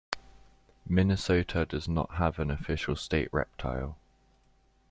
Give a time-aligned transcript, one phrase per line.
[0.87, 3.99] Minnesota does not have an official state reptile.